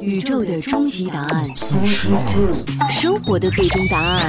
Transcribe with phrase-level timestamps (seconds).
[0.00, 1.48] 宇宙的终极答案，
[2.90, 4.20] 生活的最终答案。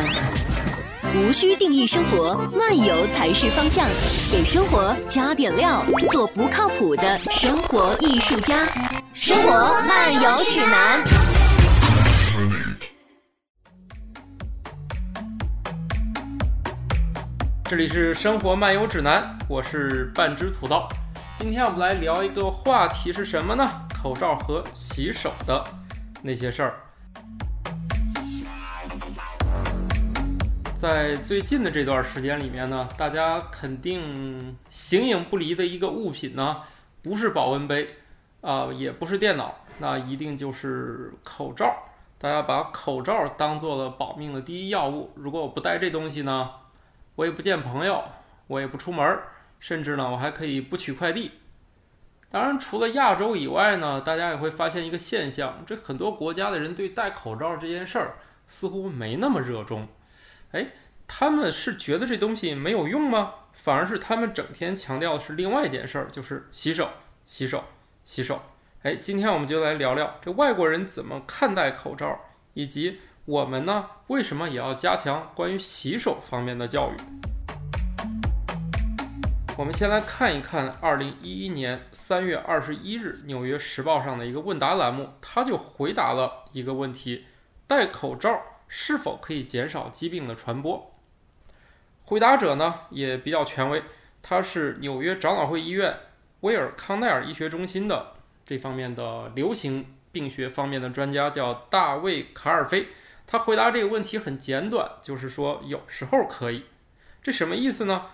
[1.16, 3.88] 无需定义生活，漫游才是方向。
[4.32, 8.66] 给生活加点料，做不靠谱的生活艺术家。
[9.14, 11.04] 生活漫游指南。
[17.70, 20.88] 这里是生活漫游指南，我是半只土豆。
[21.34, 23.70] 今天我们来聊一个话题是什么呢？
[24.02, 25.66] 口罩和洗手的
[26.22, 26.80] 那些事儿。
[30.78, 36.62] 在最近的这段时间里面呢，大家肯定形影不离的一个物品呢，
[37.02, 37.96] 不是保温杯
[38.42, 41.84] 啊，也不是电脑，那一定就是口罩。
[42.20, 45.12] 大家把口罩当做了保命的第一要务。
[45.16, 46.52] 如果我不戴这东西呢，
[47.16, 48.04] 我也不见朋友，
[48.46, 49.20] 我也不出门，
[49.60, 51.32] 甚至呢，我还可以不取快递。
[52.30, 58.18] 当然，除了亚洲以外呢，大家也会发现一个现象：这很多国家的人对戴口罩这件事儿
[58.48, 59.88] 似乎没那么热衷。
[60.52, 60.68] 哎，
[61.08, 63.34] 他们是觉得这东西没有用吗？
[63.54, 66.90] 反而是他们整天强调的是另外一件事儿，就是洗手、
[67.26, 67.64] 洗手、
[68.04, 68.42] 洗手。
[68.84, 72.20] 哎，今天我们就来聊聊这外国人怎么看待口罩，
[72.54, 77.27] 以及我们呢为什么也要加强关于洗手方面的教育。
[79.58, 87.26] 我们先来看一看2011年3月21日《纽约时报》上的一个问答栏目，他就回答了一个问题：
[87.66, 90.94] 戴口罩是否可以减少疾病的传播？
[92.04, 93.82] 回答者呢也比较权威，
[94.22, 95.98] 他是纽约长老会医院
[96.42, 98.14] 威尔康奈尔医学中心的
[98.46, 102.90] 这方面的流行病学方面的专家，叫大卫卡尔菲。
[103.26, 106.66] 他回答这个问题很简短，就是说有时候可以。
[107.24, 108.12] 这什么意思呢？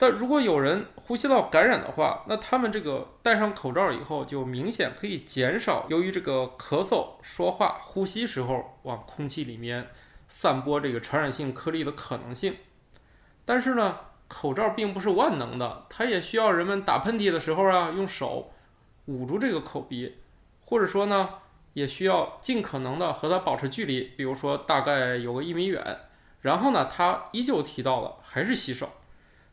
[0.00, 9.88] 但如果有人呼吸道感染的话，那他们这个戴上口罩以后，就明显可以减少由于这个咳嗽、说话、呼吸时候往空气里面
[10.28, 12.54] 散播这个传染性颗粒的可能性。
[13.44, 18.52] 但是呢，口罩并不是万能的，它也需要人们打喷嚏的时候啊，用手
[19.06, 20.18] 捂住这个口鼻，
[20.60, 21.28] 或者说呢，
[21.72, 25.98] 也需要尽可能的和它保持距离，比如说大概有个一米远。
[26.42, 28.88] 然后呢，他依旧提到了还是洗手。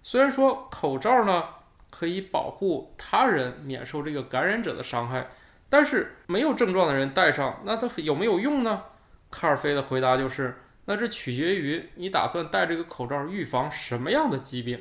[0.07, 1.45] 虽然说口罩呢
[1.89, 5.29] 可以保护他人免受这个感染者的伤害，
[5.67, 8.83] 但是没有症状的人戴上，那它有没有用呢？
[9.31, 14.79] 卡尔菲的回答就是：那这取决于你打算戴这个口罩预防什么样的疾病。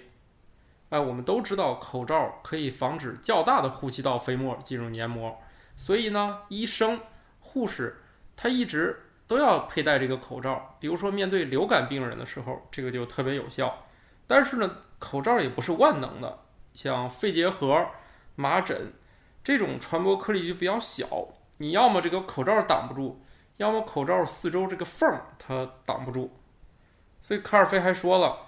[0.90, 5.40] 哎，我们都知道口罩可以防止较大的呼吸道飞沫进入黏膜，
[5.74, 7.00] 所以呢，医生、
[7.40, 8.02] 护士
[8.36, 10.76] 他一直都要佩戴这个口罩。
[10.78, 13.74] 比如说面对流感病人的时候，这个就特别有效。
[14.26, 14.78] 但是呢。
[15.00, 16.38] 口罩也不是万能的，
[16.72, 17.88] 像肺结核、
[18.36, 18.94] 麻疹
[19.42, 21.06] 这种传播颗粒就比较小，
[21.58, 23.20] 你要么这个口罩挡不住，
[23.58, 26.34] 要么口罩四周这个缝它挡不住。
[27.20, 28.46] 所以卡尔菲还说了，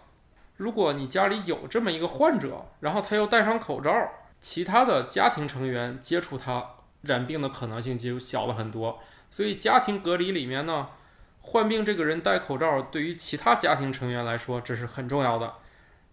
[0.57, 3.93] 如果你家里有这么一个患者，然后他又戴上口罩，
[4.41, 6.65] 其他的家庭成员接触他
[7.03, 8.99] 染病的可能性就小了很多。
[9.29, 10.89] 所以家庭隔离里面呢，
[11.43, 15.53] 患病这个人戴口罩，对于其他家庭成员来说这是很重要的。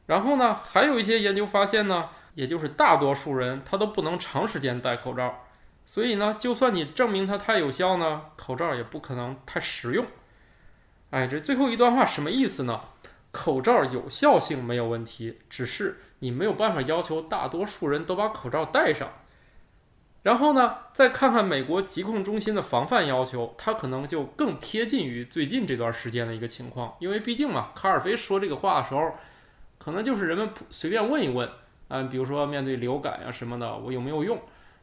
[0.06, 5.46] 然后呢，还有一些研究发现呢，也就是大多数人他都不能长时间戴口罩，
[5.86, 10.06] 所以呢，就算你证明它太有效呢，口罩也不可能太实用。
[11.12, 12.82] 哎，这最后一段话什么意思呢？
[13.32, 19.08] 口罩有效性没有问题，只是你没有办法要求大多数人都把口罩戴上。
[20.24, 29.16] 然后呢，再看看美国疾控中心的防范要求，它可能就更贴近于最近这段时间的一个情况，因为毕竟嘛，卡尔菲说这个话的时候。
[29.84, 31.50] 可能就是人们随便问一问，
[31.90, 34.40] 嗯，比如说面对流感呀什么的，我有没有用？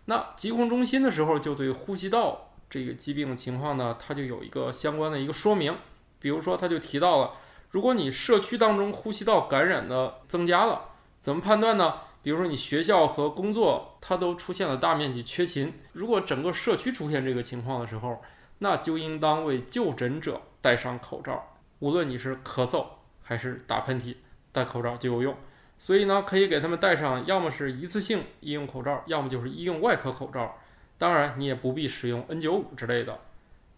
[0.06, 5.74] 那疾控中心的时候就对呼吸道这个疾病的情况呢，它就有一个相关的一个说明。
[6.18, 7.30] 比如说，他就提到了，
[7.70, 11.94] 如果你社区当中呼吸道感染的增加了，怎么判断呢？
[12.22, 18.20] 比如说你学校和工作它都出现了大面积缺勤，如果整个社区出现这个情况的时候，
[18.58, 22.84] 那就应当为就诊者戴上口罩，无论你是咳嗽
[23.22, 24.16] 还是打喷嚏。
[24.52, 25.36] 戴口罩就有用，
[25.78, 30.58] 所以呢，可以给他们戴上，要么是一次性医用口罩，要么就是医用外科口罩。
[30.98, 33.18] 当然，你也不必使用 N95 之类的。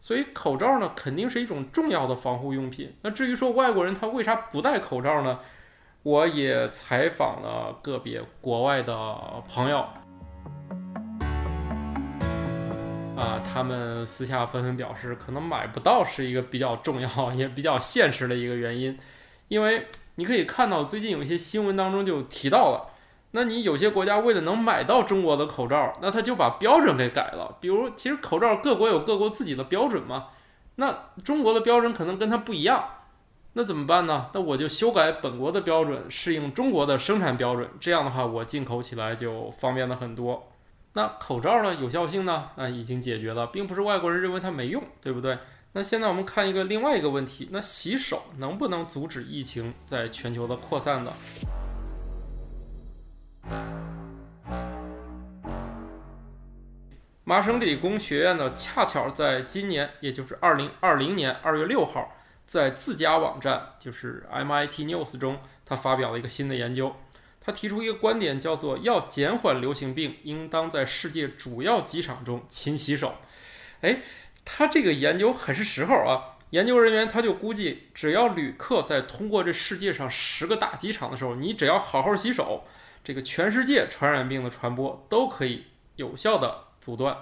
[0.00, 2.92] 所以，口罩呢，肯定是一种重要的防护用品。
[3.02, 5.38] 那至于说外国人他为啥不戴口罩呢？
[6.02, 8.94] 我也采访了个别国外的
[9.48, 9.86] 朋友，
[13.16, 18.98] 啊，他们私下纷纷表示，可能买不到是一个比较重要也比较现实的一个原因，
[19.46, 19.86] 因为。
[20.16, 22.90] 你可以看到，最近有一些新闻当中就提到了，
[23.32, 27.56] 那你有些国家为了能买到中国的口罩，那他就把标准给改了。
[27.60, 30.28] 比如，其实口罩各国有各国自己的标准嘛，
[30.76, 32.84] 那中国的标准可能跟它不一样，
[33.54, 34.28] 那怎么办呢？
[34.34, 40.48] 那我就修改本国的标准，适应中国的生产标准，这样的话我进口起来就方便了很多。
[40.94, 42.50] 那口罩的有效性呢？
[42.54, 45.38] 啊，已经解决了，并不是外国人认为它没用，对不对？
[45.74, 51.12] 那现在我们看一个另外一个问题，那洗手能不能阻止疫情在全球的扩散呢？
[57.24, 62.16] 麻省理工学院呢，恰巧在今年，也就是二零二零年二月六号，
[62.46, 66.94] 在自家网站，就是 MIT News 中，他发表了一个新的研究。
[67.40, 73.14] 他提出一个观点，叫做要减缓流行病，应当在世界主要机场中勤洗手。
[73.80, 74.00] 哎，
[74.44, 76.36] 他这个研究很是时候啊！
[76.50, 82.64] 研究人员他就估计，只要旅客在通过这世界上十个大机场的时候，你只要好好洗手，
[83.02, 85.64] 这个全世界传染病的传播都可以
[85.96, 86.64] 有效的。
[86.82, 87.16] 阻断，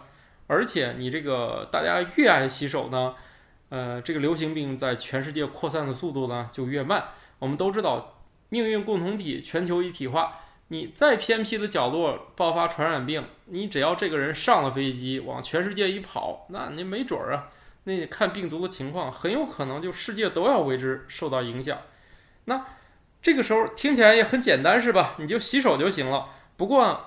[0.46, 3.14] 而且你这个大家越爱洗手呢，
[3.68, 7.08] 呃，这个流行病在全世界扩散的速度呢就越慢。
[7.38, 10.40] 我们都知道，命运共同体、全球一体化，
[10.72, 17.48] 你再偏僻的角落爆发传染病，你只要这个人上了飞机往全世界一跑，那你没准儿啊，
[17.84, 21.78] 那你看病毒的情况，很有可能就世界都要为之受到影响。
[22.46, 22.64] 那
[23.22, 25.14] 这个时候听起来也很简单，是吧？
[25.18, 26.30] 你就洗手就行了。
[26.56, 27.06] 不过。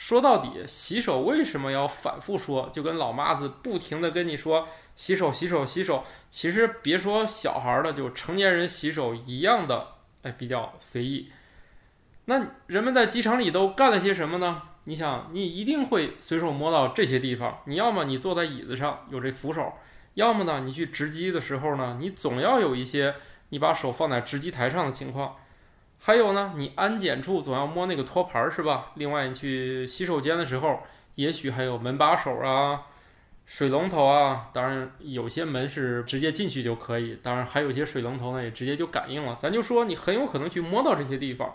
[0.00, 2.70] 说到底，洗手为什么要反复说？
[2.72, 6.04] 就跟老妈子不停的跟你说洗手、洗手、洗手。
[6.30, 11.32] 其实别说小孩了，就成年人洗手一样的，哎，比较随意。
[12.30, 14.60] 那人们在机场里都干了些什么呢？
[14.84, 17.60] 你想，你一定会随手摸到这些地方。
[17.64, 19.72] 你要么你坐在椅子上有这扶手，
[20.12, 23.14] 要么呢你去值机的时候呢，你总要有一些
[23.48, 25.36] 你把手放在值机台上的情况。
[25.98, 28.92] 还有呢，你安检处总要摸那个托盘是吧？
[28.96, 30.80] 另外，你去洗手间的时候，
[31.14, 32.82] 也许还有门把手啊、
[33.46, 34.50] 水龙头啊。
[34.52, 37.18] 当然，有些门是直接进去就可以。
[37.22, 39.34] 当然，还有些水龙头呢，也直接就感应了。
[39.40, 41.54] 咱就说，你很有可能去摸到这些地方。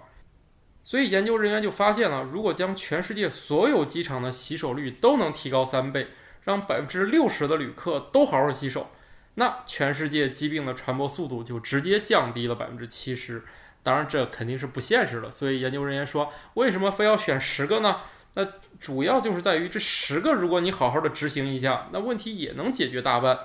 [0.83, 6.09] 所以，研究人员就发现了，如果将全世界所有机场的洗手率都能提高三倍，
[6.43, 8.91] 让百分之六十的旅客都好好洗手，
[9.35, 13.43] 那全世界疾病的传播速度就直接降低了百分之七十。
[13.81, 15.31] 当然，这肯定是不现实的。
[15.31, 18.01] 所以研究人员说，为什么非要选十个呢？
[18.35, 18.45] 那
[18.79, 23.39] 主要就是在于这十个，如果你好好的执行一下，那问题也能解决大半。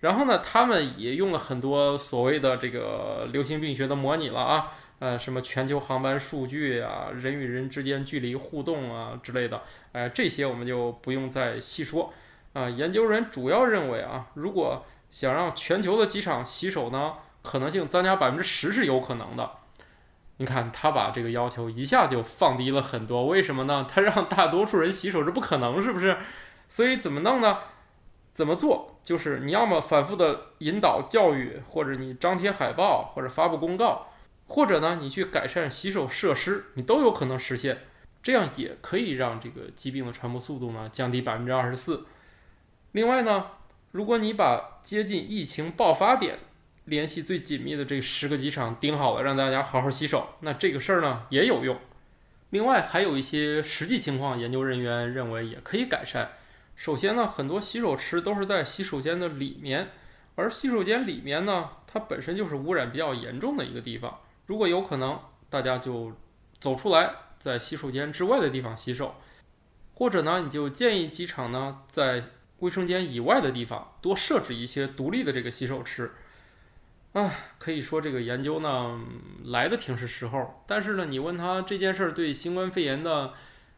[0.00, 9.62] 然后呢，他们也用了很多所谓的这个流行病学的模拟了啊，呃，什么全球航班数据啊，人与人之间距离互动啊之类的，
[9.92, 12.12] 哎，这些我们就不用再细说
[12.52, 12.68] 啊。
[12.68, 19.50] 研究人主要认为啊，如果想让全球的机场洗手呢，可能性增加百分之十是有可能的。
[20.38, 23.86] 你看，他把这个要求一下就放低了很多，为什么呢？
[23.88, 26.16] 他让大多数人洗手是不可能，是不是？
[26.68, 27.58] 所以怎么弄呢？
[28.34, 28.98] 怎么做？
[29.02, 34.08] 就是你要么反复的引导教育，或者你张贴海报，或者发布公告，
[34.46, 37.78] 或者呢，你去改善洗手设施，你都有可能实现。
[38.22, 42.06] 这样也可以让这个疾病的传播速度呢降低百分之二十四。
[42.92, 43.46] 另外呢，
[43.92, 46.38] 如果你把接近疫情爆发点，
[46.86, 50.30] 联系最紧密的这十个机场盯好了，让大家好好洗手。
[50.40, 51.78] 那这个事儿呢也有用。
[52.50, 56.30] 另外还有一些实际情况，研究人员认为也可以改善。
[56.74, 59.88] 首先呢，很多洗手池都是在洗手间的里面，
[60.36, 64.20] 而洗手间里面呢，它本身就是污染比较严重的一个地方。
[64.46, 66.12] 如果有可能，大家就
[66.58, 69.14] 走出来，在洗手间之外的地方洗手，
[69.94, 72.22] 或者呢，你就建议机场呢，在
[72.60, 76.12] 卫生间以外的地方多设置一些独立的这个洗手池。
[77.12, 79.00] 啊，可以说这个研究呢
[79.46, 83.32] 来的挺是时候，但是呢，你问他这件事儿对新冠肺炎的，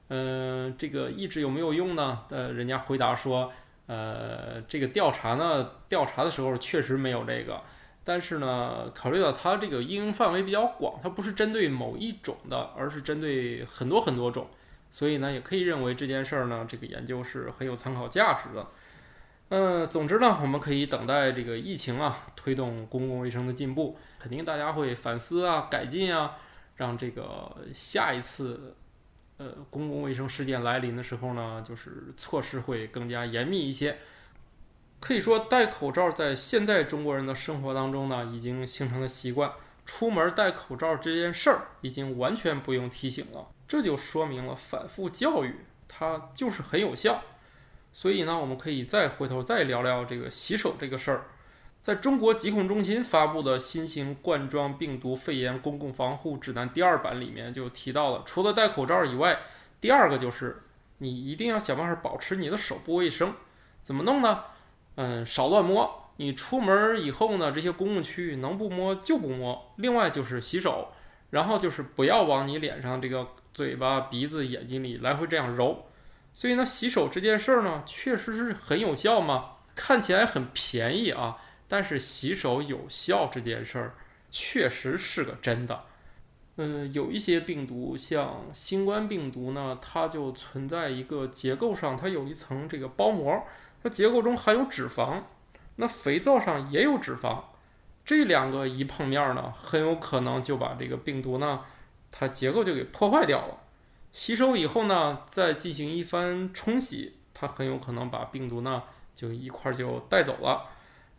[0.08, 2.24] 嗯，这个抑制有没有用呢？
[2.30, 3.52] 呃，人家回答说，
[3.86, 7.62] 呃，这个调查呢，调查的时候确实没有这个，
[8.08, 14.48] 但是呢，考虑到它这个应用范围比较广，它不是针对某一种的，而是针对很多很多种，
[14.88, 18.66] 所以呢，也可以认为这件事儿呢，这个研究是很有参考价值的。
[19.50, 26.38] 嗯，总之呢，我们可以等待这个疫情啊，推动公共卫生的进步，肯定大家会反思啊，改进啊，
[26.76, 28.74] 让这个下一次
[29.36, 33.98] 呃公共卫生事件来临的时候呢，就是措施会更加严密一些。
[35.00, 39.52] 可以说，戴口罩在现在中国人的生活当中呢，已经形成了习惯，
[39.86, 43.46] 出门戴口罩这件事儿已经完全不用提醒了。
[43.68, 45.54] 这就说明了反复教育
[45.86, 47.22] 它就是很有效。
[47.92, 51.24] 所以呢，我们可以再回头再聊聊这个洗手这个事儿。
[51.80, 59.38] 在中国疾控中心发布的《新型冠状病毒肺炎公共防护指南》第二版里面就提到了，除了戴口罩以外，
[59.80, 60.64] 第二个就是
[60.98, 63.32] 你一定要想办法保持你的手部卫生。
[63.80, 64.44] 怎么弄呢？
[65.00, 66.10] 嗯，少乱摸。
[66.16, 69.72] 你出门以后呢，这些公共区域能不摸就不摸。
[69.76, 70.88] 另外就是洗手，
[71.30, 75.86] 然后就是不要往你脸上这个嘴巴、鼻子、眼睛里来回这样揉。
[76.32, 81.38] 所以呢，洗手这件事儿呢，确实是很有效嘛，看起来很便宜啊。
[81.68, 83.94] 但是洗手有效这件事儿，
[84.32, 85.84] 确实是个真的。
[86.56, 93.44] 嗯，有一些病毒，像新冠病毒呢，它就存在一个结构上，它有一层这个包膜，
[93.82, 95.22] 它结构中含有脂肪。
[95.76, 97.40] 那肥皂上也有脂肪，
[98.04, 101.60] 这两个一碰面呢，很有可能就把这个病毒呢，
[102.10, 103.58] 它结构就给破坏掉了。
[104.10, 108.82] 吸收以后呢，再进行一番冲洗，它很有可能把病毒呢
[109.14, 110.64] 就一块就带走了。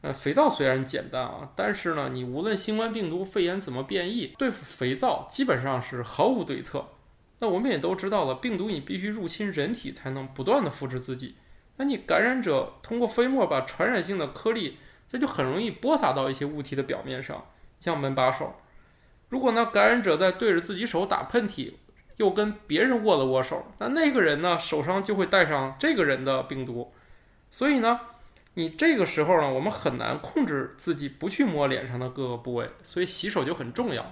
[0.02, 6.86] 呃，肥皂虽然简单啊，但是呢，你无论新冠病毒肺炎怎么变异，对付肥皂基本上是毫无对策。
[7.40, 11.36] 那我们也都知道了，病毒你必须入侵人体才能不断的复制自己。
[11.80, 17.48] 那你感染者通过飞沫把传染性的颗粒，这就很容易播撒到一些物体的表面上，
[17.80, 18.54] 像门把手。
[19.30, 21.74] 如果呢，感染者在对着自己手打喷嚏，
[22.18, 26.94] 又跟别人握了握手，那那个人呢手上就会带上这个人的病毒。
[27.50, 28.00] 所以呢。
[28.56, 34.04] 你这个时候呢，我们很难控制自己不去摸脸上的各个部位，所以洗手就很重要。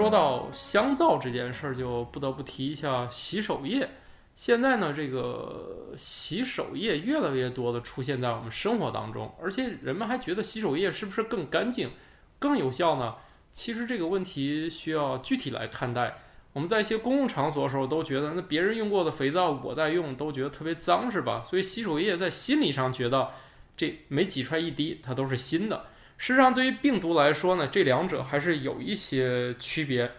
[0.00, 3.86] 说到香皂这件事儿，就不得不提一下洗手液。
[4.34, 11.90] 现在呢，这个洗手液越来越多的出现在我们生活当中，而且人们还觉得洗手液是不是更干净、
[12.38, 13.16] 更有效呢？
[13.52, 16.16] 其实这个问题需要具体来看待。
[16.54, 21.44] 我们在一些公共场所的时候，都觉得那别人用过的肥皂我在用，都觉得特别脏，是吧？
[21.46, 23.28] 所以洗手液在心理上觉得
[23.76, 25.84] 这每挤出来一滴，它都是新的。
[26.20, 30.12] 事实上，对于病毒来说呢，这两者还是有一些区别。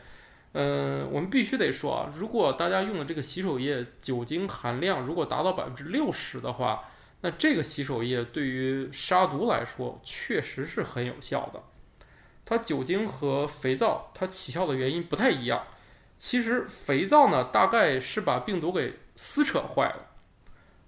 [0.53, 6.86] 嗯，我们必须得说啊，如果大家用的这个洗手液酒精含量如果达到百分之六十的话，
[7.22, 11.62] 那这个洗手液对于杀毒来说确实是很有效的。
[12.43, 15.67] 它酒精和肥皂它起效的原因不太一样。
[16.17, 20.08] 其实肥皂呢，大概是把病毒给撕扯坏了，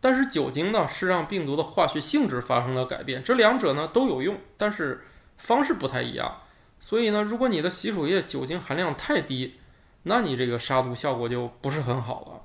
[0.04, 3.24] 但是酒精呢，是让病毒的化学性质发生了改变。
[3.24, 5.06] 这两者呢都有用，但是
[5.38, 6.42] 方式不太一样。
[6.78, 9.62] 所以呢，如果你的洗手液酒精含量太低，
[10.04, 12.42] 那你这个杀毒效果就不是很好了。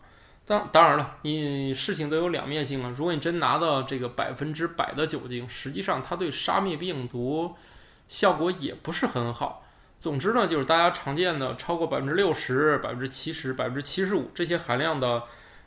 [0.47, 2.95] 当当然了，你事情都有两面性啊。
[2.97, 7.57] 如果你真拿到这个百分之百的酒精，实际上它对杀灭病毒
[8.09, 9.65] 效果也不是很好。
[9.99, 15.25] 总之呢，就是大家常见的超过百分之六十、百分之七十、百分之七十五这些含量的，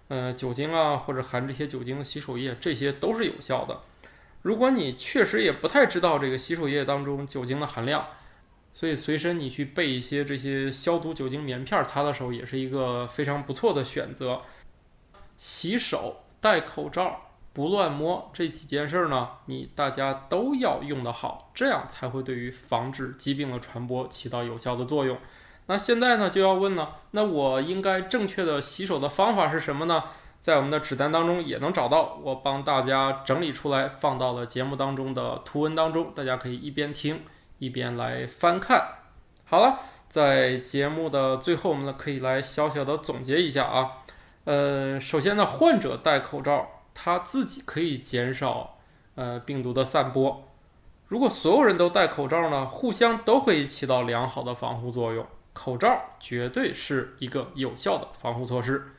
[0.07, 3.79] 呃，酒精啊，或者含这些酒精的洗手液，这些都是有效的。
[4.41, 8.05] 如果你确实也不太知道这个洗手液当中酒精的含量，
[8.73, 14.41] 所以随身你去备一些这些消毒酒精棉片，擦的时候也是一个非常不错的选择。
[15.37, 17.27] 洗手、戴口罩。
[17.53, 25.17] 不乱摸这几件事儿呢，你大家都要用得好，这样才会对于防止疾病的传播起到有效的作用。
[25.67, 30.03] 那现在呢，就要问了，那我应该正确的洗手的方法是什么呢？
[30.39, 37.21] 在我们的指南当中也能找到，我帮大家整理出来，放到了节目当中的图文当中，大家可以一边听
[37.59, 38.95] 一边来翻看。
[39.45, 43.91] 好了，在节目的最后，我们呢可以来小小的总结一下啊。
[44.45, 46.67] 呃，首先呢，患者戴口罩。
[46.93, 48.77] 他自己可以减少
[49.15, 50.43] 呃病毒的散播。
[51.07, 55.25] 如果所有人都戴口罩呢，互相都可以起到良好的防护作用。
[55.53, 58.93] 口罩绝对是一个有效的防护措施。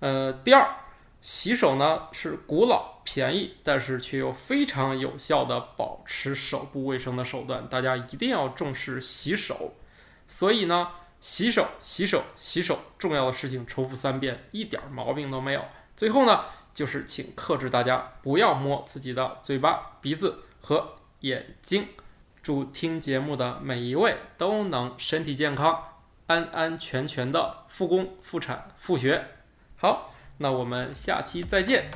[0.00, 0.68] 呃，第二，
[1.20, 7.68] 洗手呢是古老、便宜，但是却又非常有效的保持手部卫生的手段。
[7.68, 9.74] 大家一定要重视洗手。
[10.26, 10.88] 所以呢，
[11.20, 15.64] 洗手、洗手、洗手，重要的事情重复三遍，一点毛病都没有。
[15.96, 16.44] 最后呢。
[16.74, 21.86] 就是请克制大家，不要摸自己的嘴巴、鼻子和眼睛。
[22.42, 25.80] 祝听节目的每一位都能身体健康，
[26.26, 29.24] 安安全全的复工、复产、复学。
[29.76, 31.90] 好，那我们下期再见。